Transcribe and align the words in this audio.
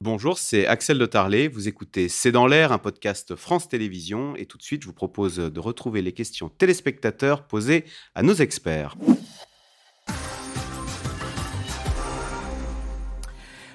Bonjour, 0.00 0.38
c'est 0.38 0.64
Axel 0.68 0.96
de 0.96 1.06
Tarlet. 1.06 1.48
Vous 1.48 1.66
écoutez 1.66 2.08
C'est 2.08 2.30
dans 2.30 2.46
l'air, 2.46 2.70
un 2.70 2.78
podcast 2.78 3.34
France 3.34 3.68
Télévisions. 3.68 4.36
Et 4.36 4.46
tout 4.46 4.56
de 4.56 4.62
suite, 4.62 4.82
je 4.82 4.86
vous 4.86 4.92
propose 4.92 5.36
de 5.38 5.60
retrouver 5.60 6.02
les 6.02 6.12
questions 6.12 6.48
téléspectateurs 6.48 7.42
posées 7.42 7.84
à 8.14 8.22
nos 8.22 8.34
experts. 8.34 8.94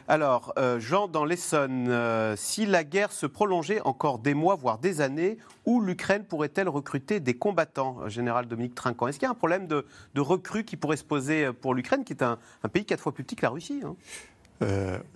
Alors, 0.08 0.54
euh, 0.58 0.80
Jean, 0.80 1.08
dans 1.08 1.26
l'Essonne, 1.26 1.88
euh, 1.90 2.36
si 2.38 2.66
la 2.66 2.84
guerre 2.84 3.12
se 3.12 3.26
prolongeait 3.26 3.82
encore 3.82 4.20
des 4.20 4.34
mois, 4.34 4.56
voire 4.56 4.78
des 4.78 5.02
années, 5.02 5.38
où 5.66 5.82
l'Ukraine 5.82 6.26
pourrait-elle 6.26 6.68
recruter 6.68 7.20
des 7.20 7.34
combattants 7.34 7.98
euh, 8.02 8.10
Général 8.10 8.48
Dominique 8.48 8.76
Trinquant, 8.76 9.08
est-ce 9.08 9.18
qu'il 9.18 9.26
y 9.26 9.30
a 9.30 9.32
un 9.32 9.36
problème 9.36 9.68
de, 9.68 9.86
recrues 10.18 10.66
qui 10.66 10.76
pourrait 10.76 10.98
se 10.98 11.06
poser 11.06 11.52
pour 11.54 11.74
l'Ukraine, 11.74 12.04
qui 12.04 12.14
est 12.14 12.22
un, 12.22 12.38
pays 12.72 12.86
quatre 12.86 13.02
fois 13.02 13.14
plus 13.14 13.24
petit 13.24 13.36
que 13.38 13.44
la 13.44 13.50
Russie 13.50 13.82
hein? 13.84 13.96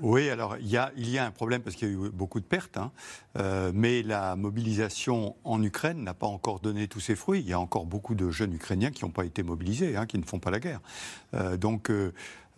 Oui, 0.02 0.30
alors 0.30 0.58
il 0.58 0.68
y, 0.68 0.78
a, 0.78 0.92
il 0.98 1.10
y, 1.10 1.18
a, 1.18 1.26
un 1.26 1.32
problème 1.32 1.62
parce 1.62 1.76
qu'il 1.76 1.88
y 1.88 1.92
a 1.92 1.94
eu 1.94 2.10
beaucoup 2.10 2.40
de 2.40 2.46
pertes, 2.46 2.78
hein. 2.78 2.92
mais 3.74 4.04
la 4.04 4.36
mobilisation 4.36 5.36
en 5.46 5.64
Ukraine 5.64 6.04
n'a 6.04 6.14
pas 6.14 6.28
encore 6.28 6.60
donné 6.60 6.88
tous 6.88 7.00
ses 7.00 7.16
fruits. 7.16 7.40
Il 7.40 7.48
y 7.48 7.54
a 7.54 7.60
encore 7.60 7.86
beaucoup 7.86 8.14
de 8.14 8.30
jeunes 8.30 8.54
Ukrainiens 8.54 8.92
qui 8.92 9.06
n'ont 9.06 9.12
pas 9.12 9.26
été 9.26 9.44
mobilisés, 9.44 9.96
hein, 9.96 10.06
qui 10.06 10.18
ne 10.18 10.26
font 10.26 10.40
pas 10.40 10.52
la 10.52 10.60
guerre. 10.60 10.82
donc 11.58 11.90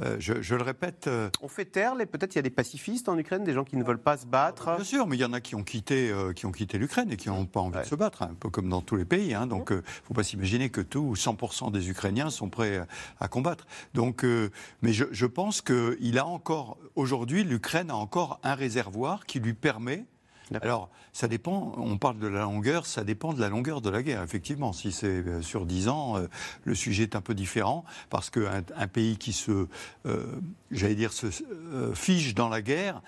euh, 0.01 0.15
je, 0.19 0.55
le 0.55 0.63
répète. 0.63 1.07
Euh, 1.07 1.29
On 1.41 1.47
fait 1.47 1.65
taire, 1.65 1.95
peut-être 1.95 2.35
il 2.35 2.37
y 2.37 2.39
a 2.39 2.43
des 2.43 2.49
pacifistes 2.49 3.09
en 3.09 3.17
Ukraine, 3.17 3.43
des 3.43 3.53
gens 3.53 3.63
qui 3.63 3.77
ne 3.77 3.83
veulent 3.83 4.01
pas 4.01 4.17
se 4.17 4.25
battre. 4.25 4.75
Bien 4.75 4.83
sûr, 4.83 5.07
mais 5.07 5.17
il 5.17 5.19
y 5.19 5.25
en 5.25 5.33
a 5.33 5.41
qui 5.41 5.55
ont 5.55 5.63
quitté, 5.63 6.09
euh, 6.09 6.33
qui 6.33 6.45
ont 6.45 6.51
quitté 6.51 6.77
l'Ukraine 6.77 7.11
et 7.11 7.17
qui 7.17 7.29
n'ont 7.29 7.45
pas 7.45 7.59
envie 7.59 7.79
de 7.79 7.85
se 7.85 7.95
battre, 7.95 8.23
hein, 8.23 8.29
un 8.31 8.35
peu 8.35 8.49
comme 8.49 8.69
dans 8.69 8.81
tous 8.81 8.95
les 8.95 9.05
pays. 9.05 9.33
Hein. 9.33 9.47
donc, 9.47 9.67
il 9.71 9.77
ne 9.77 9.81
faut 10.03 10.13
pas 10.13 10.23
s'imaginer 10.23 10.69
que 10.69 10.81
tout 10.81 11.13
100% 11.15 11.71
des 11.71 11.89
Ukrainiens 11.89 12.29
sont 12.29 12.49
prêts 12.49 12.81
à 13.19 13.27
combattre. 13.27 13.65
Donc, 13.93 14.25
mais 14.81 14.93
je, 14.93 15.05
je 15.11 15.25
pense 15.25 15.61
qu'il 15.61 16.17
a 16.17 16.25
encore, 16.25 16.77
aujourd'hui, 16.95 17.43
l'Ukraine 17.43 17.91
a 17.91 17.95
encore 17.95 18.39
un 18.43 18.55
réservoir 18.55 19.25
qui 19.25 19.39
lui 19.39 19.53
permet 19.53 20.05
alors, 20.61 20.89
ça 21.13 21.27
dépend, 21.27 21.73
on 21.77 21.97
parle 21.97 22.17
de 22.19 22.27
la 22.27 22.41
longueur, 22.41 22.85
ça 22.85 23.03
dépend 23.03 23.33
de 23.33 23.39
la 23.39 23.49
longueur 23.49 23.81
de 23.81 23.89
la 23.89 24.01
guerre, 24.01 24.23
effectivement. 24.23 24.73
Si 24.73 24.91
c'est 24.91 25.07
euh, 25.07 25.41
sur 25.41 25.65
10 25.65 25.87
ans, 25.89 26.17
euh, 26.17 26.27
le 26.63 26.75
sujet 26.75 27.03
est 27.03 27.15
un 27.15 27.21
peu 27.21 27.35
différent, 27.35 27.85
parce 28.09 28.29
qu'un 28.29 28.63
un 28.75 28.87
pays 28.87 29.17
qui 29.17 29.33
se, 29.33 29.67
euh, 30.05 30.25
j'allais 30.71 30.95
dire, 30.95 31.13
se 31.13 31.27
fige 31.93 32.33
dans 32.33 32.49
la 32.49 32.61
guerre, 32.61 33.01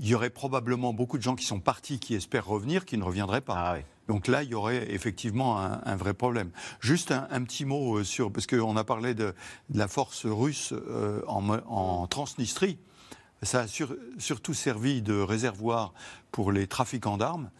il 0.00 0.08
y 0.08 0.14
aurait 0.14 0.30
probablement 0.30 0.92
beaucoup 0.92 1.18
de 1.18 1.22
gens 1.22 1.36
qui 1.36 1.44
sont 1.44 1.60
partis, 1.60 1.98
qui 1.98 2.14
espèrent 2.14 2.46
revenir, 2.46 2.84
qui 2.84 2.98
ne 2.98 3.04
reviendraient 3.04 3.40
pas. 3.40 3.54
Ah 3.56 3.76
Donc 4.08 4.26
là, 4.26 4.42
il 4.42 4.50
y 4.50 4.54
aurait 4.54 4.90
effectivement 4.92 5.58
un, 5.58 5.96
vrai 5.96 6.12
problème. 6.12 6.50
Juste 6.80 7.12
un, 7.12 7.42
petit 7.44 7.64
mot 7.64 8.02
sur, 8.02 8.32
parce 8.32 8.48
qu'on 8.48 8.76
a 8.76 8.84
parlé 8.84 9.14
de, 9.14 9.32
la 9.72 9.86
force 9.86 10.26
russe 10.26 10.74
en, 11.28 11.48
en 11.48 12.06
Transnistrie. 12.08 12.78
Ça 13.42 13.60
a 13.60 13.66
surtout 14.18 14.54
servi 14.54 15.02
de 15.02 15.14
réservoir 15.14 15.92
pour 16.32 16.52
les 16.52 16.66
trafiquants 16.66 17.16
d'armes, 17.16 17.50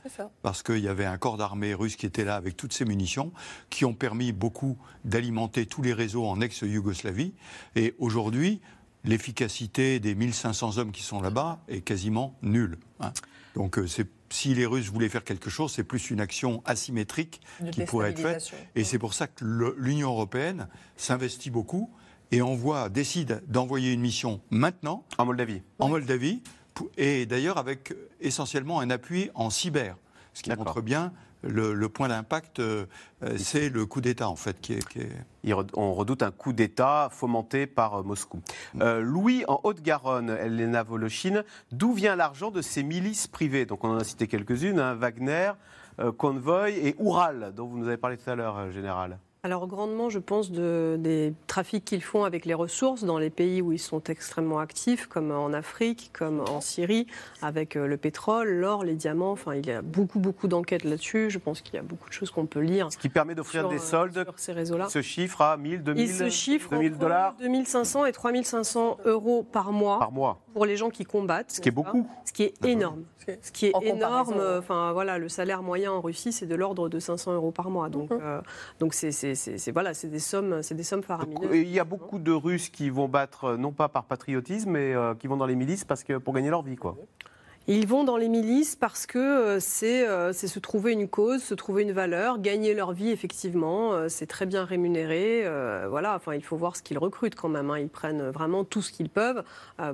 parce 0.42 0.62
qu'il 0.62 0.78
y 0.78 0.88
avait 0.88 1.04
un 1.04 1.18
corps 1.18 1.36
d'armée 1.36 1.74
russe 1.74 1.96
qui 1.96 2.06
était 2.06 2.24
là 2.24 2.36
avec 2.36 2.56
toutes 2.56 2.72
ses 2.72 2.84
munitions, 2.84 3.32
qui 3.70 3.84
ont 3.84 3.94
permis 3.94 4.32
beaucoup 4.32 4.78
d'alimenter 5.04 5.66
tous 5.66 5.82
les 5.82 5.92
réseaux 5.92 6.26
en 6.26 6.40
ex-Yougoslavie. 6.40 7.34
Et 7.74 7.94
aujourd'hui, 7.98 8.60
l'efficacité 9.04 10.00
des 10.00 10.14
1500 10.14 10.78
hommes 10.78 10.92
qui 10.92 11.02
sont 11.02 11.20
là-bas 11.20 11.60
est 11.68 11.80
quasiment 11.80 12.36
nulle. 12.42 12.78
Hein. 13.00 13.12
Donc 13.54 13.78
euh, 13.78 13.86
si 14.30 14.54
les 14.54 14.66
Russes 14.66 14.90
voulaient 14.90 15.08
faire 15.08 15.24
quelque 15.24 15.48
chose, 15.48 15.72
c'est 15.72 15.84
plus 15.84 16.10
une 16.10 16.20
action 16.20 16.62
asymétrique 16.66 17.40
qui 17.72 17.84
pourrait 17.84 18.10
être 18.10 18.20
faite. 18.20 18.52
Et 18.74 18.84
c'est 18.84 18.98
pour 18.98 19.14
ça 19.14 19.26
que 19.26 19.44
l'Union 19.78 20.10
européenne 20.10 20.68
s'investit 20.96 21.50
beaucoup 21.50 21.90
et 22.32 22.42
envoie, 22.42 22.88
décide 22.88 23.42
d'envoyer 23.48 23.92
une 23.92 24.00
mission 24.00 24.40
maintenant. 24.50 25.04
En 25.18 25.26
Moldavie. 25.26 25.62
En 25.78 25.88
Moldavie, 25.88 26.42
et 26.96 27.26
d'ailleurs 27.26 27.58
avec 27.58 27.94
essentiellement 28.20 28.80
un 28.80 28.90
appui 28.90 29.30
en 29.34 29.50
cyber, 29.50 29.96
ce 30.34 30.42
qui 30.42 30.50
montre 30.50 30.82
bien 30.82 31.12
le, 31.42 31.88
point 31.88 32.08
d'impact, 32.08 32.60
euh, 32.60 32.86
c'est 33.36 33.68
le 33.68 33.86
coup 33.86 34.00
d'État 34.00 34.28
en 34.28 34.36
fait 34.36 34.60
qui 34.60 34.74
est, 34.74 35.54
On 35.74 35.94
redoute 35.94 36.22
un 36.22 36.30
coup 36.30 36.52
d'État 36.52 37.08
fomenté 37.12 37.66
par 37.66 37.94
euh, 37.94 38.02
Moscou. 38.02 38.40
Mm. 38.74 38.82
Euh, 38.82 39.00
Louis, 39.00 39.44
en 39.48 39.60
Haute-Garonne, 39.62 40.30
Elena 40.30 40.82
Volochine, 40.82 41.44
d'où 41.72 41.92
vient 41.92 42.16
l'argent 42.16 42.50
de 42.50 42.62
ces 42.62 42.82
milices 42.82 43.26
privées? 43.26 43.66
Donc 43.66 43.84
on 43.84 43.90
en 43.90 43.98
a 43.98 44.04
cité 44.04 44.26
quelques-unes, 44.26 44.80
hein, 44.80 44.94
Wagner, 44.94 45.52
Convoy 46.18 46.72
et 46.72 46.94
Oural, 46.98 47.54
dont 47.56 47.66
vous 47.66 47.78
nous 47.78 47.88
avez 47.88 47.96
parlé 47.96 48.18
tout 48.18 48.28
à 48.28 48.34
l'heure, 48.34 48.70
Général. 48.70 49.18
Alors 49.46 49.68
grandement, 49.68 50.10
je 50.10 50.18
pense, 50.18 50.50
de, 50.50 50.96
des 50.98 51.32
trafics 51.46 51.84
qu'ils 51.84 52.02
font 52.02 52.24
avec 52.24 52.46
les 52.46 52.54
ressources 52.54 53.04
dans 53.04 53.16
les 53.16 53.30
pays 53.30 53.62
où 53.62 53.70
ils 53.70 53.78
sont 53.78 54.02
extrêmement 54.02 54.58
actifs, 54.58 55.06
comme 55.06 55.30
en 55.30 55.52
Afrique, 55.52 56.10
comme 56.12 56.40
en 56.40 56.60
Syrie, 56.60 57.06
avec 57.42 57.76
euh, 57.76 57.86
le 57.86 57.96
pétrole, 57.96 58.48
l'or, 58.48 58.82
les 58.82 58.96
diamants. 58.96 59.30
Enfin, 59.30 59.54
il 59.54 59.64
y 59.64 59.70
a 59.70 59.82
beaucoup, 59.82 60.18
beaucoup 60.18 60.48
d'enquêtes 60.48 60.82
là-dessus. 60.82 61.30
Je 61.30 61.38
pense 61.38 61.60
qu'il 61.60 61.76
y 61.76 61.78
a 61.78 61.82
beaucoup 61.82 62.08
de 62.08 62.12
choses 62.12 62.32
qu'on 62.32 62.46
peut 62.46 62.58
lire. 62.58 62.90
Ce 62.90 62.98
qui 62.98 63.08
permet 63.08 63.36
d'offrir 63.36 63.68
des 63.68 63.76
euh, 63.76 63.78
soldes. 63.78 64.24
Sur 64.24 64.36
ces 64.36 64.52
réseaux-là. 64.52 64.88
Ce 64.88 65.00
chiffre 65.00 65.40
à 65.40 65.56
1000, 65.56 65.84
2000, 65.84 66.02
il 66.02 66.12
se 66.12 66.28
chiffre 66.28 66.70
2000 66.70 66.98
dollars. 66.98 67.36
2500 67.38 68.06
et 68.06 68.10
3500 68.10 68.98
euros 69.04 69.44
par 69.44 69.70
mois. 69.70 70.00
Par 70.00 70.10
mois. 70.10 70.40
Pour 70.56 70.64
les 70.64 70.78
gens 70.78 70.88
qui 70.88 71.04
combattent. 71.04 71.52
Ce 71.52 71.60
qui 71.60 71.68
est 71.68 71.72
beaucoup. 71.72 72.08
Ce 72.24 72.32
qui 72.32 72.44
est 72.44 72.64
énorme. 72.64 73.04
Ce 73.42 73.52
qui 73.52 73.66
est 73.66 73.74
énorme. 73.82 74.40
Enfin 74.58 74.92
voilà, 74.92 75.18
le 75.18 75.28
salaire 75.28 75.62
moyen 75.62 75.92
en 75.92 76.00
Russie, 76.00 76.32
c'est 76.32 76.46
de 76.46 76.54
l'ordre 76.54 76.88
de 76.88 76.98
500 76.98 77.34
euros 77.34 77.50
par 77.50 77.68
mois. 77.68 77.90
Donc, 77.90 78.10
mhm. 78.10 78.20
euh, 78.22 78.40
donc 78.80 78.94
c'est 78.94 79.12
c'est 79.12 79.70
voilà, 79.70 79.92
c'est 79.92 80.08
des 80.08 80.18
sommes, 80.18 80.62
c'est 80.62 80.74
des 80.74 80.82
sommes 80.82 81.02
faramineuses. 81.02 81.50
il 81.52 81.68
y 81.68 81.78
a 81.78 81.84
beaucoup 81.84 82.18
de 82.18 82.32
Russes 82.32 82.70
qui 82.70 82.88
vont 82.88 83.06
battre 83.06 83.44
euh, 83.44 83.56
non 83.58 83.72
pas 83.72 83.90
par 83.90 84.04
patriotisme, 84.04 84.70
mais 84.70 84.94
euh, 84.94 85.14
qui 85.14 85.26
vont 85.26 85.36
dans 85.36 85.44
les 85.44 85.56
milices 85.56 85.84
parce 85.84 86.04
que 86.04 86.16
pour 86.16 86.32
gagner 86.32 86.48
leur 86.48 86.62
vie, 86.62 86.76
quoi. 86.76 86.96
Ils 87.68 87.88
vont 87.88 88.04
dans 88.04 88.16
les 88.16 88.28
milices 88.28 88.76
parce 88.76 89.06
que 89.06 89.18
euh, 89.18 89.58
euh, 89.82 90.32
c'est 90.32 90.46
se 90.46 90.58
trouver 90.60 90.92
une 90.92 91.08
cause, 91.08 91.42
se 91.42 91.52
trouver 91.52 91.82
une 91.82 91.90
valeur, 91.90 92.38
gagner 92.38 92.74
leur 92.74 92.92
vie 92.92 93.10
effectivement. 93.10 93.92
Euh, 93.92 94.08
c'est 94.08 94.26
très 94.26 94.46
bien 94.46 94.64
rémunéré. 94.64 95.44
voilà, 95.88 96.14
enfin 96.14 96.34
il 96.34 96.44
faut 96.44 96.56
voir 96.56 96.76
ce 96.76 96.82
qu'ils 96.82 96.98
recrutent 96.98 97.34
quand 97.34 97.48
même. 97.48 97.70
Hein. 97.70 97.80
Ils 97.80 97.88
prennent 97.88 98.30
vraiment 98.30 98.62
tout 98.62 98.82
ce 98.82 98.92
qu'ils 98.92 99.08
peuvent. 99.08 99.42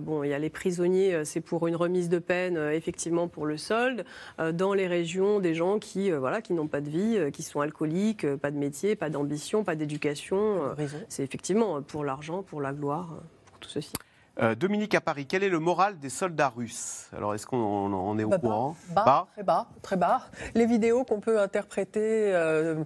bon, 0.01 0.23
il 0.23 0.29
y 0.29 0.35
a 0.35 0.39
les 0.39 0.51
prisonniers, 0.51 1.25
c'est 1.25 1.41
pour 1.41 1.67
une 1.67 1.77
remise 1.77 2.11
de 2.11 2.19
peine 2.19 2.59
effectivement 2.59 3.27
pour 3.27 3.47
le 3.47 3.57
solde. 3.57 4.05
dans 4.53 4.75
les 4.75 4.87
régions, 4.87 5.41
des 5.41 5.55
gens 5.55 5.79
qui 5.79 6.11
voilà 6.11 6.43
qui 6.43 6.53
n'ont 6.53 6.69
pas 6.69 6.83
de 6.83 6.91
vie, 6.91 7.33
qui 7.33 7.43
sont 7.43 7.61
alcooliques, 7.61 8.27
pas 8.37 8.51
de 8.51 8.59
métier, 8.59 8.97
pas 8.97 9.09
d'ambition, 9.09 9.65
pas 9.65 9.77
d'éducation. 9.77 10.75
c'est 11.09 11.23
effectivement 11.23 11.81
pour 11.81 12.05
l'argent, 12.05 12.43
pour 12.43 12.61
la 12.61 12.73
gloire, 12.73 13.23
pour 13.47 13.59
tout 13.61 13.71
ceci. 13.71 13.93
Euh, 14.41 14.55
Dominique 14.55 14.95
à 14.95 15.03
Paris, 15.03 15.27
quel 15.27 15.43
est 15.43 15.51
le 15.51 15.59
moral 15.59 15.99
des 15.99 16.09
soldats 16.09 16.49
russes? 16.49 17.11
Alors, 17.15 17.35
est-ce 17.35 17.47
qu'on 17.47 18.19
est 18.19 18.25
au 18.25 18.31
bah, 18.31 18.39
courant? 18.39 18.77
bas, 18.95 19.27
Très 19.35 19.43
bas, 19.43 19.67
très 19.83 19.97
bas. 19.97 20.23
Les 20.55 20.65
vidéos 20.65 21.05
qu'on 21.05 21.21
peut 21.21 21.39
interpréter, 21.39 22.33
euh, 22.33 22.83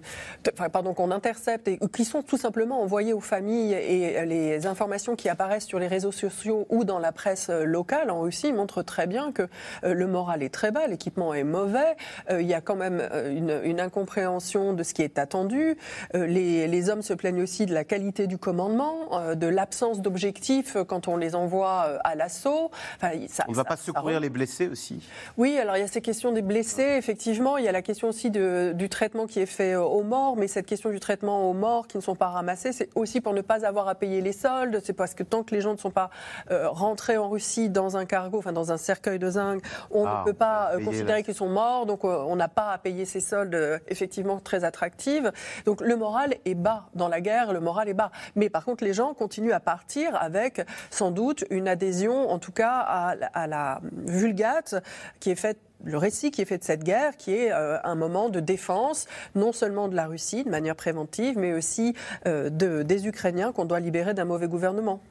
pardon, 0.73 0.93
qu'on 0.93 1.09
intercepte 1.09 1.69
et 1.69 1.79
qui 1.93 2.03
sont 2.03 2.21
tout 2.21 2.35
simplement 2.35 2.81
envoyées 2.81 3.13
aux 3.13 3.21
familles 3.21 3.73
et 3.73 4.25
les 4.25 4.67
informations 4.67 5.15
qui 5.15 5.29
apparaissent 5.29 5.65
sur 5.65 5.79
les 5.79 5.87
réseaux 5.87 6.11
sociaux 6.11 6.65
ou 6.69 6.83
dans 6.83 6.99
la 6.99 7.13
presse 7.13 7.49
locale 7.49 8.11
en 8.11 8.19
Russie 8.21 8.51
montrent 8.51 8.83
très 8.83 9.07
bien 9.07 9.31
que 9.31 9.43
euh, 9.83 9.93
le 9.93 10.07
moral 10.07 10.43
est 10.43 10.53
très 10.53 10.71
bas, 10.71 10.85
l'équipement 10.87 11.33
est 11.33 11.45
mauvais. 11.45 11.95
il 12.29 12.45
y 12.45 12.53
a 12.53 12.61
quand 12.61 12.75
même 12.75 13.07
une, 13.29 13.77
incompréhension 13.79 14.73
de 14.73 14.81
ce 14.81 14.93
qui 14.95 15.03
est 15.03 15.19
attendu. 15.19 15.77
Les, 16.13 16.67
les, 16.67 16.89
hommes 16.89 17.03
se 17.03 17.13
plaignent 17.13 17.43
aussi 17.43 17.67
de 17.67 17.73
la 17.73 17.83
qualité 17.83 18.25
du 18.25 18.39
commandement, 18.39 19.35
de 19.35 19.47
l'absence 19.47 20.01
d'objectifs 20.01 20.77
quand 20.87 21.07
on 21.07 21.15
les 21.15 21.35
envoie 21.37 21.85
euh, 21.87 21.99
à 22.03 22.15
l'assaut. 22.15 22.71
Enfin, 22.97 23.11
on 23.47 23.51
ne 23.51 23.55
va 23.55 23.63
pas 23.63 23.77
secourir 23.77 24.19
les 24.19 24.29
blessés 24.29 24.67
aussi 24.67 25.07
Oui, 25.37 25.57
alors 25.57 25.77
il 25.77 25.81
y 25.81 25.83
a 25.83 25.87
ces 25.87 26.01
questions 26.01 26.31
des 26.31 26.41
blessés, 26.41 26.95
effectivement. 26.97 27.57
Il 27.57 27.65
y 27.65 27.67
a 27.67 27.71
la 27.71 27.81
question 27.81 28.09
aussi 28.09 28.29
de, 28.29 28.73
du 28.75 28.89
traitement 28.89 29.27
qui 29.27 29.39
est 29.39 29.45
fait 29.45 29.73
euh, 29.73 29.81
aux 29.81 30.03
morts, 30.03 30.35
mais 30.35 30.47
cette 30.47 30.65
question 30.65 30.89
du 30.89 30.99
traitement 30.99 31.49
aux 31.49 31.53
morts 31.53 31.87
qui 31.87 31.97
ne 31.97 32.01
sont 32.01 32.15
pas 32.15 32.27
ramassés, 32.27 32.71
c'est 32.71 32.89
aussi 32.95 33.21
pour 33.21 33.33
ne 33.33 33.41
pas 33.41 33.65
avoir 33.65 33.87
à 33.87 33.95
payer 33.95 34.21
les 34.21 34.33
soldes. 34.33 34.81
C'est 34.83 34.93
parce 34.93 35.13
que 35.13 35.23
tant 35.23 35.43
que 35.43 35.53
les 35.53 35.61
gens 35.61 35.73
ne 35.73 35.77
sont 35.77 35.91
pas 35.91 36.09
euh, 36.51 36.69
rentrés 36.69 37.17
en 37.17 37.29
Russie 37.29 37.69
dans 37.69 37.97
un 37.97 38.05
cargo, 38.05 38.39
enfin 38.39 38.53
dans 38.53 38.71
un 38.71 38.77
cercueil 38.77 39.19
de 39.19 39.29
zinc, 39.29 39.61
on 39.91 40.03
ne 40.03 40.09
ah, 40.09 40.23
peut 40.25 40.33
pas 40.33 40.71
considérer 40.83 41.23
qu'ils 41.23 41.35
sont 41.35 41.49
morts, 41.49 41.85
donc 41.85 42.03
on 42.03 42.35
n'a 42.35 42.47
pas 42.47 42.71
à 42.71 42.77
payer 42.77 43.05
ces 43.05 43.19
soldes 43.19 43.81
effectivement 43.87 44.39
très 44.39 44.63
attractives. 44.63 45.31
Donc 45.65 45.81
le 45.81 45.95
moral 45.95 46.35
est 46.45 46.55
bas 46.55 46.87
dans 46.95 47.07
la 47.07 47.21
guerre, 47.21 47.53
le 47.53 47.59
moral 47.59 47.89
est 47.89 47.93
bas. 47.93 48.11
Mais 48.35 48.49
par 48.49 48.65
contre, 48.65 48.83
les 48.83 48.93
gens 48.93 49.13
continuent 49.13 49.51
à 49.51 49.59
partir 49.59 50.15
avec 50.15 50.61
sans 50.89 51.11
doute 51.11 51.26
une 51.49 51.67
adhésion, 51.67 52.29
en 52.29 52.39
tout 52.39 52.51
cas, 52.51 52.71
à, 52.79 53.47
la 53.47 53.81
vulgate 54.05 54.75
qui 55.19 55.31
est 55.31 55.35
faite 55.35 55.59
le 55.83 55.97
récit 55.97 56.31
qui 56.31 56.41
est 56.41 56.45
fait 56.45 56.57
de 56.57 56.63
cette 56.63 56.83
guerre, 56.83 57.17
qui 57.17 57.33
est 57.35 57.51
euh, 57.51 57.77
un 57.83 57.93
moment 57.93 58.29
de 58.29 58.39
défense, 58.39 59.05
non 59.35 59.51
seulement 59.51 59.87
de 59.87 59.95
la 59.95 60.07
Russie 60.07 60.43
de 60.43 60.49
manière 60.49 60.75
préventive, 60.75 61.37
mais 61.37 61.53
aussi 61.53 61.93
euh, 62.25 62.49
de, 62.49 62.81
des 62.81 63.07
Ukrainiens 63.07 63.51
qu'on 63.51 63.65
doit 63.65 63.79
libérer 63.79 64.15
d'un 64.15 64.25
mauvais 64.25 64.47
gouvernement. 64.47 65.01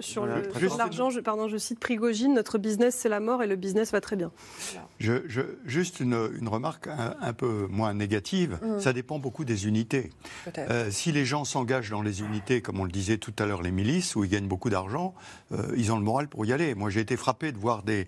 Sur, 0.00 0.24
l'argent, 0.24 1.10
je, 1.10 1.20
pardon, 1.20 1.48
je 1.48 1.58
cite 1.58 1.78
Prigogine, 1.78 2.32
notre 2.32 2.56
business 2.56 2.94
c'est 2.94 3.10
la 3.10 3.20
mort 3.20 3.42
et 3.42 3.46
le 3.46 3.56
business 3.56 3.92
va 3.92 4.00
très 4.00 4.16
bien. 4.16 4.32
juste 5.66 6.00
une, 6.00 6.48
remarque 6.48 6.88
un, 6.88 7.32
peu 7.34 7.66
moins 7.68 7.92
négative, 7.92 8.58
mm. 8.62 8.80
ça 8.80 8.94
dépend 8.94 9.18
beaucoup 9.18 9.44
des 9.44 9.66
unités. 9.66 10.12
Euh, 10.56 10.90
si 10.90 11.12
les 11.12 11.26
gens 11.26 11.44
s'engagent 11.44 11.90
dans 11.90 12.00
les 12.00 12.22
unités, 12.22 12.62
comme 12.62 12.80
on 12.80 12.84
le 12.84 12.90
disait 12.90 13.18
tout 13.18 13.34
à 13.38 13.44
l'heure, 13.44 13.60
les 13.60 13.70
milices, 13.70 14.16
où 14.16 14.24
ils 14.24 14.30
gagnent 14.30 14.48
beaucoup 14.48 14.70
d'argent, 14.70 15.14
euh, 15.52 15.74
ils 15.76 15.92
ont 15.92 15.98
le 15.98 16.04
moral 16.04 16.28
pour 16.28 16.46
y 16.46 16.54
aller. 16.54 16.74
Moi 16.74 16.88
j'ai 16.88 17.00
été 17.00 17.18
frappé 17.18 17.52
de 17.52 17.58
voir 17.58 17.82
des, 17.82 18.06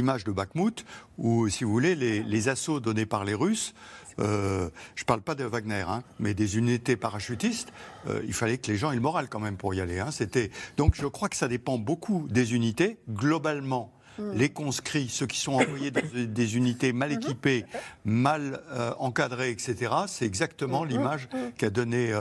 images 0.00 0.24
de 0.24 0.32
Bakhmut, 0.32 0.84
où, 1.18 1.48
si 1.48 1.62
vous 1.62 1.70
voulez, 1.70 1.94
les, 1.94 2.24
les 2.24 2.48
assauts 2.48 2.80
donnés 2.80 3.06
par 3.06 3.24
les 3.24 3.34
Russes, 3.34 3.72
euh, 4.20 4.68
je 4.94 5.02
ne 5.02 5.06
parle 5.06 5.22
pas 5.22 5.34
de 5.34 5.44
Wagner, 5.44 5.84
hein, 5.88 6.02
mais 6.18 6.34
des 6.34 6.56
unités 6.58 6.96
parachutistes, 6.96 7.72
euh, 8.08 8.22
il 8.26 8.32
fallait 8.32 8.58
que 8.58 8.70
les 8.70 8.76
gens 8.76 8.90
aient 8.90 8.96
le 8.96 9.00
moral 9.00 9.28
quand 9.28 9.40
même 9.40 9.56
pour 9.56 9.74
y 9.74 9.80
aller. 9.80 9.98
Hein. 9.98 10.10
C'était 10.10 10.50
donc 10.76 10.94
je 10.94 11.06
crois 11.06 11.28
que 11.28 11.36
ça 11.36 11.48
dépend 11.48 11.78
beaucoup 11.78 12.26
des 12.30 12.54
unités. 12.54 12.98
Globalement, 13.10 13.92
hmm. 14.18 14.32
les 14.34 14.48
conscrits, 14.48 15.08
ceux 15.08 15.26
qui 15.26 15.40
sont 15.40 15.54
envoyés 15.54 15.90
dans 15.90 16.02
des 16.14 16.56
unités 16.56 16.92
mal 16.92 17.10
mhm. 17.10 17.16
équipées, 17.16 17.64
mal 18.04 18.62
euh, 18.70 18.92
encadrées, 18.98 19.50
etc., 19.50 19.92
c'est 20.06 20.26
exactement 20.26 20.84
hmm. 20.84 20.88
l'image 20.88 21.28
hmm. 21.32 21.52
qu'a 21.56 21.70
donné, 21.70 22.12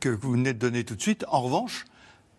que 0.00 0.08
vous 0.08 0.32
venez 0.32 0.52
de 0.52 0.58
donner 0.58 0.84
tout 0.84 0.94
de 0.94 1.02
suite. 1.02 1.24
En 1.28 1.42
revanche, 1.42 1.84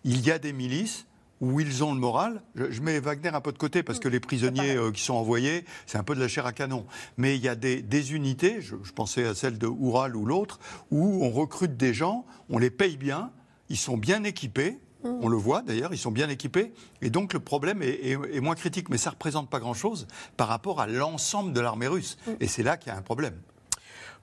il 0.03 0.25
y 0.25 0.31
a 0.31 0.39
des 0.39 0.53
milices 0.53 1.05
où 1.41 1.59
ils 1.59 1.83
ont 1.83 1.93
le 1.93 1.99
moral. 1.99 2.41
Je, 2.55 2.81
mets 2.81 2.99
Wagner 2.99 3.29
un 3.29 3.41
peu 3.41 3.51
de 3.51 3.57
côté 3.57 3.83
parce 3.83 3.99
que 3.99 4.07
les 4.07 4.19
prisonniers 4.19 4.75
euh, 4.75 4.91
qui 4.91 5.01
sont 5.01 5.13
envoyés, 5.13 5.65
c'est 5.85 5.97
un 5.97 6.03
peu 6.03 6.15
de 6.15 6.19
la 6.19 6.27
chair 6.27 6.45
à 6.45 6.53
canon. 6.53 6.85
Mais 7.17 7.35
il 7.35 7.43
y 7.43 7.47
a 7.47 7.55
des, 7.55 8.13
unités, 8.13 8.61
je, 8.61 8.75
pensais 8.93 9.25
à 9.25 9.35
celle 9.35 9.57
de 9.57 9.67
Oural 9.67 10.15
ou 10.15 10.25
l'autre, 10.25 10.59
où 10.91 11.23
on 11.23 11.29
recrute 11.29 11.77
des 11.77 11.93
gens, 11.93 12.25
on 12.49 12.57
les 12.57 12.71
paye 12.71 12.97
bien, 12.97 13.31
ils 13.69 13.77
sont 13.77 13.97
bien 13.97 14.23
équipés. 14.23 14.79
Mmh. 15.03 15.09
On 15.21 15.27
le 15.29 15.37
voit 15.37 15.61
d'ailleurs, 15.61 15.93
ils 15.93 15.99
sont 15.99 16.11
bien 16.11 16.27
équipés. 16.29 16.73
Et 17.01 17.11
donc 17.11 17.33
le 17.33 17.39
problème 17.39 17.83
est, 17.83 18.39
moins 18.39 18.55
critique. 18.55 18.89
Mais 18.89 18.97
ça 18.97 19.11
ne 19.11 19.13
représente 19.13 19.49
pas 19.49 19.59
grand-chose 19.59 20.07
par 20.37 20.47
rapport 20.47 20.81
à 20.81 20.87
l'ensemble 20.87 21.53
de 21.53 21.61
l'armée 21.61 21.87
russe. 21.87 22.17
Mmh. 22.25 22.31
Et 22.39 22.47
c'est 22.47 22.63
là 22.63 22.77
qu'il 22.77 22.91
y 22.91 22.95
a 22.95 22.97
un 22.97 23.03
problème. 23.03 23.35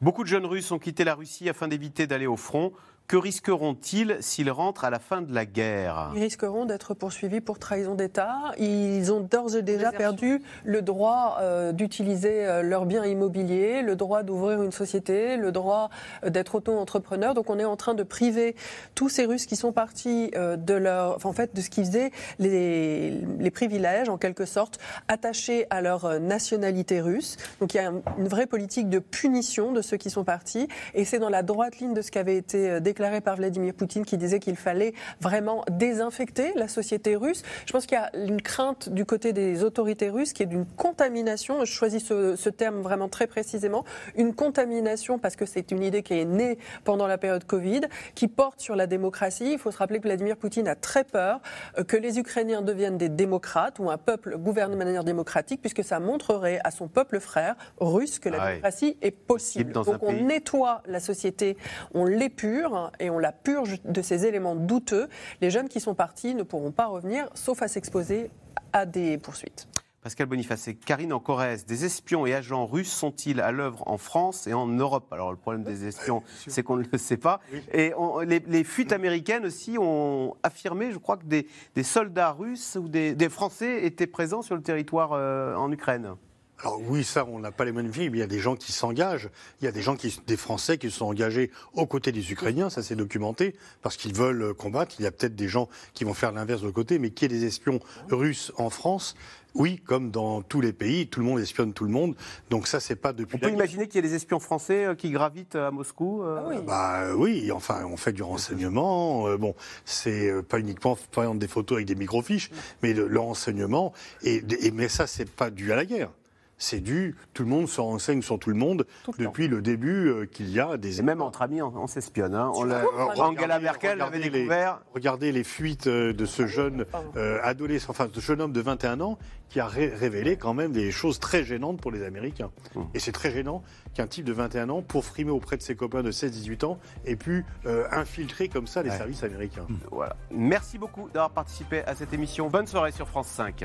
Beaucoup 0.00 0.24
de 0.24 0.28
jeunes 0.28 0.44
Russes 0.44 0.70
ont 0.72 0.78
quitté 0.78 1.04
la 1.04 1.14
Russie 1.14 1.48
afin 1.48 1.68
d'éviter 1.68 2.06
d'aller 2.06 2.26
au 2.26 2.36
front. 2.36 2.72
Que 3.06 3.18
risqueront-ils 3.18 4.16
s'ils 4.20 4.50
rentrent 4.50 4.86
à 4.86 4.88
la 4.88 4.98
fin 4.98 5.20
de 5.20 5.34
la 5.34 5.44
guerre? 5.44 6.10
Ils 6.14 6.22
risqueront 6.22 6.64
d'être 6.64 6.94
poursuivis 6.94 7.42
pour 7.42 7.58
trahison 7.58 7.94
d'État. 7.94 8.52
Ils 8.56 9.12
ont 9.12 9.20
d'ores 9.20 9.56
et 9.56 9.62
déjà 9.62 9.92
perdu 9.92 10.40
le 10.64 10.80
droit 10.80 11.36
euh, 11.42 11.72
d'utiliser 11.72 12.46
euh, 12.46 12.62
leurs 12.62 12.86
biens 12.86 13.04
immobiliers, 13.04 13.82
le 13.82 13.94
droit 13.94 14.22
d'ouvrir 14.22 14.62
une 14.62 14.72
société, 14.72 15.36
le 15.36 15.52
droit 15.52 15.90
euh, 16.24 16.30
d'être 16.30 16.54
auto-entrepreneur. 16.54 17.34
Donc 17.34 17.50
on 17.50 17.58
est 17.58 17.66
en 17.66 17.76
train 17.76 17.92
de 17.92 18.02
priver 18.02 18.56
tous 18.94 19.10
ces 19.10 19.26
Russes 19.26 19.44
qui 19.44 19.56
sont 19.56 19.72
partis 19.72 20.30
de 20.34 20.74
leur, 20.74 21.24
en 21.26 21.32
fait, 21.34 21.54
de 21.54 21.60
ce 21.60 21.68
qu'ils 21.68 21.84
faisaient 21.84 22.10
les, 22.38 23.10
les, 23.38 23.50
privilèges, 23.50 24.08
en 24.08 24.16
quelque 24.16 24.46
sorte, 24.46 24.78
attachés 25.08 25.66
à 25.68 25.82
leur 25.82 26.20
nationalité 26.20 27.02
russe. 27.02 27.36
Donc 27.60 27.74
il 27.74 27.76
y 27.76 27.80
a 27.80 27.92
une 28.18 28.28
vraie 28.28 28.46
politique 28.46 28.88
de 28.88 28.98
punition 28.98 29.72
de 29.72 29.82
ceux 29.82 29.98
qui 29.98 30.08
sont 30.08 30.24
partis. 30.24 30.68
Et 30.94 31.04
c'est 31.04 31.18
dans 31.18 31.28
la 31.28 31.42
droite 31.42 31.80
ligne 31.80 31.92
de 31.92 32.00
ce 32.00 32.10
qui 32.10 32.18
avait 32.18 32.36
été 32.36 32.80
déclaré 32.80 32.93
déclaré 32.94 33.20
par 33.20 33.34
Vladimir 33.34 33.74
Poutine 33.74 34.04
qui 34.04 34.16
disait 34.16 34.38
qu'il 34.38 34.54
fallait 34.54 34.94
vraiment 35.20 35.64
désinfecter 35.68 36.52
la 36.54 36.68
société 36.68 37.16
russe. 37.16 37.42
Je 37.66 37.72
pense 37.72 37.86
qu'il 37.86 37.98
y 37.98 38.00
a 38.00 38.16
une 38.16 38.40
crainte 38.40 38.88
du 38.88 39.04
côté 39.04 39.32
des 39.32 39.64
autorités 39.64 40.10
russes 40.10 40.32
qui 40.32 40.44
est 40.44 40.46
d'une 40.46 40.64
contamination, 40.64 41.64
je 41.64 41.72
choisis 41.72 42.04
ce, 42.04 42.48
terme 42.50 42.82
vraiment 42.82 43.08
très 43.08 43.26
précisément, 43.26 43.84
une 44.14 44.32
contamination 44.32 45.18
parce 45.18 45.34
que 45.34 45.44
c'est 45.44 45.72
une 45.72 45.82
idée 45.82 46.04
qui 46.04 46.14
est 46.14 46.24
née 46.24 46.56
pendant 46.84 47.08
la 47.08 47.18
période 47.18 47.42
Covid, 47.42 47.80
qui 48.14 48.28
porte 48.28 48.60
sur 48.60 48.76
la 48.76 48.86
démocratie. 48.86 49.54
Il 49.54 49.58
faut 49.58 49.72
se 49.72 49.78
rappeler 49.78 49.98
que 49.98 50.04
Vladimir 50.04 50.36
Poutine 50.36 50.68
a 50.68 50.76
très 50.76 51.02
peur 51.02 51.40
euh, 51.78 51.82
que 51.82 51.96
les 51.96 52.20
Ukrainiens 52.20 52.62
deviennent 52.62 52.96
des 52.96 53.08
démocrates 53.08 53.80
ou 53.80 53.90
un 53.90 53.98
peuple 53.98 54.38
gouverné 54.38 54.74
de 54.74 54.78
manière 54.78 55.02
démocratique, 55.02 55.60
puisque 55.60 55.82
ça 55.82 55.98
montrerait 55.98 56.60
à 56.62 56.70
son 56.70 56.86
peuple 56.86 57.18
frère 57.18 57.56
russe 57.80 58.20
que 58.20 58.28
la 58.28 58.40
ah 58.40 58.48
démocratie 58.50 58.96
est 59.02 59.10
possible. 59.10 59.72
Donc 59.72 60.00
on 60.00 60.12
nettoie 60.12 60.82
la 60.86 61.00
société, 61.00 61.56
on 61.92 62.04
l'épure 62.04 62.83
et 63.00 63.10
on 63.10 63.18
la 63.18 63.32
purge 63.32 63.80
de 63.84 64.02
ces 64.02 64.26
éléments 64.26 64.56
douteux, 64.56 65.08
les 65.40 65.50
jeunes 65.50 65.68
qui 65.68 65.80
sont 65.80 65.94
partis 65.94 66.34
ne 66.34 66.42
pourront 66.42 66.72
pas 66.72 66.86
revenir, 66.86 67.28
sauf 67.34 67.62
à 67.62 67.68
s'exposer 67.68 68.30
à 68.72 68.86
des 68.86 69.18
poursuites. 69.18 69.68
Pascal 70.04 70.26
Boniface 70.26 70.68
et 70.68 70.74
Karine 70.74 71.14
en 71.14 71.18
Corrèze, 71.18 71.64
des 71.64 71.86
espions 71.86 72.26
et 72.26 72.34
agents 72.34 72.66
russes 72.66 72.92
sont-ils 72.92 73.40
à 73.40 73.52
l'œuvre 73.52 73.82
en 73.86 73.96
France 73.96 74.46
et 74.46 74.52
en 74.52 74.66
Europe? 74.66 75.10
Alors 75.14 75.30
le 75.30 75.38
problème 75.38 75.64
des 75.64 75.86
espions, 75.86 76.22
c'est 76.46 76.62
qu'on 76.62 76.76
ne 76.76 76.84
le 76.92 76.98
sait 76.98 77.16
pas. 77.16 77.40
Et 77.72 77.94
les, 78.26 78.64
fuites 78.64 78.92
américaines 78.92 79.46
aussi 79.46 79.78
ont 79.80 80.36
affirmé, 80.42 80.92
je 80.92 80.98
crois, 80.98 81.16
que 81.16 81.24
des, 81.24 81.46
soldats 81.82 82.32
russes 82.32 82.76
ou 82.78 82.86
des, 82.88 83.28
Français 83.30 83.86
étaient 83.86 84.06
présents 84.06 84.42
sur 84.42 84.56
le 84.56 84.62
territoire 84.62 85.12
euh, 85.14 85.54
en 85.54 85.72
Ukraine. 85.72 86.16
Alors 86.60 86.80
oui, 86.80 87.04
ça, 87.04 87.26
on 87.26 87.40
n'a 87.40 87.52
pas 87.52 87.64
les 87.64 87.72
mêmes 87.72 87.88
vies, 87.88 88.10
mais 88.10 88.18
il 88.18 88.20
y 88.20 88.24
a 88.24 88.28
des 88.28 88.38
gens 88.38 88.56
qui 88.56 88.72
s'engagent. 88.72 89.28
Il 89.60 89.64
y 89.64 89.68
a 89.68 89.72
des 89.72 89.82
gens 89.82 89.96
qui, 89.96 90.18
des 90.26 90.36
Français 90.36 90.78
qui 90.78 90.90
se 90.90 90.98
sont 90.98 91.06
engagés 91.06 91.50
aux 91.74 91.86
côtés 91.86 92.12
des 92.12 92.32
Ukrainiens, 92.32 92.70
ça 92.70 92.82
s'est 92.82 92.96
documenté, 92.96 93.54
parce 93.82 93.96
qu'ils 93.96 94.14
veulent 94.14 94.54
combattre. 94.54 94.94
Il 94.98 95.02
y 95.02 95.06
a 95.06 95.10
peut-être 95.10 95.34
des 95.34 95.48
gens 95.48 95.68
qui 95.92 96.04
vont 96.04 96.14
faire 96.14 96.32
l'inverse 96.32 96.60
de 96.60 96.66
l'autre 96.66 96.76
côté, 96.76 96.98
mais 96.98 97.10
qui 97.10 97.24
est 97.24 97.28
des 97.28 97.44
espions 97.44 97.80
russes 98.08 98.52
en 98.56 98.70
France, 98.70 99.14
oui, 99.54 99.80
comme 99.84 100.10
dans 100.10 100.42
tous 100.42 100.60
les 100.60 100.72
pays, 100.72 101.06
tout 101.06 101.20
le 101.20 101.26
monde 101.26 101.38
espionne 101.38 101.72
tout 101.72 101.84
le 101.84 101.90
monde. 101.90 102.16
Donc 102.50 102.66
ça, 102.66 102.80
c'est 102.80 102.96
pas 102.96 103.12
depuis. 103.12 103.36
On 103.36 103.38
peut 103.38 103.50
imaginer 103.50 103.86
qu'il 103.86 103.96
y 103.96 104.04
a 104.04 104.08
des 104.08 104.14
espions 104.14 104.40
français 104.40 104.84
euh, 104.84 104.94
qui 104.94 105.10
gravitent 105.10 105.54
à 105.54 105.70
Moscou. 105.70 106.22
Euh 106.22 106.38
ah 106.40 106.48
oui. 106.48 106.56
Bah 106.66 107.14
oui, 107.14 107.52
enfin, 107.52 107.84
on 107.84 107.96
fait 107.96 108.12
du 108.12 108.22
renseignement. 108.22 109.28
Euh, 109.28 109.36
bon, 109.36 109.54
c'est 109.84 110.32
pas 110.48 110.58
uniquement 110.58 110.98
par 111.12 111.24
exemple 111.24 111.38
des 111.38 111.48
photos 111.48 111.76
avec 111.76 111.86
des 111.86 111.94
microfiches, 111.94 112.50
mais 112.82 112.94
le, 112.94 113.20
renseignement. 113.20 113.92
Et, 114.22 114.42
et 114.60 114.70
mais 114.72 114.88
ça, 114.88 115.06
c'est 115.06 115.30
pas 115.30 115.50
dû 115.50 115.72
à 115.72 115.76
la 115.76 115.84
guerre 115.84 116.10
c'est 116.58 116.80
dû, 116.80 117.16
tout 117.32 117.42
le 117.42 117.48
monde 117.48 117.68
se 117.68 117.80
renseigne 117.80 118.22
sur 118.22 118.38
tout 118.38 118.50
le 118.50 118.56
monde 118.56 118.86
depuis 119.18 119.48
le 119.48 119.60
début 119.60 120.08
euh, 120.08 120.26
qu'il 120.26 120.50
y 120.50 120.60
a 120.60 120.76
des... 120.76 121.00
Et 121.00 121.02
même 121.02 121.22
entre 121.22 121.42
amis, 121.42 121.60
on, 121.62 121.86
s'espionne. 121.86 122.34
Hein. 122.34 122.50
Angela 122.54 123.58
Merkel 123.58 124.00
avait 124.00 124.20
découvert... 124.20 124.80
regardez 124.94 125.32
les 125.32 125.44
fuites 125.44 125.86
euh, 125.86 126.12
de 126.12 126.24
ce 126.24 126.46
jeune 126.46 126.86
euh, 127.16 127.38
adolescent, 127.42 127.90
enfin 127.90 128.08
ce 128.12 128.20
jeune 128.20 128.40
homme 128.40 128.52
de 128.52 128.60
21 128.60 129.00
ans 129.00 129.18
qui 129.48 129.60
a 129.60 129.66
révélé 129.66 130.36
quand 130.36 130.54
même 130.54 130.72
des 130.72 130.90
choses 130.90 131.20
très 131.20 131.44
gênantes 131.44 131.80
pour 131.80 131.92
les 131.92 132.02
Américains. 132.02 132.50
Hum. 132.74 132.88
Et 132.94 132.98
c'est 132.98 133.12
très 133.12 133.30
gênant 133.30 133.62
qu'un 133.94 134.06
type 134.06 134.24
de 134.24 134.32
21 134.32 134.68
ans, 134.70 134.82
pour 134.82 135.04
frimer 135.04 135.30
auprès 135.30 135.56
de 135.56 135.62
ses 135.62 135.76
copains 135.76 136.02
de 136.02 136.10
16-18 136.10 136.64
ans, 136.64 136.78
ait 137.04 137.14
pu 137.14 137.44
infiltrer 137.92 138.48
comme 138.48 138.66
ça 138.66 138.82
les 138.82 138.90
services 138.90 139.22
américains. 139.22 139.66
Voilà. 139.92 140.16
Merci 140.30 140.78
beaucoup 140.78 141.08
d'avoir 141.08 141.30
participé 141.30 141.82
à 141.84 141.94
cette 141.94 142.12
émission. 142.12 142.48
Bonne 142.48 142.66
soirée 142.66 142.90
sur 142.90 143.06
France 143.06 143.28
5. 143.28 143.64